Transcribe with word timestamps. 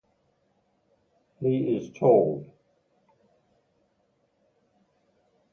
He 1.39 1.77
is 1.77 1.91
tall. 1.93 2.43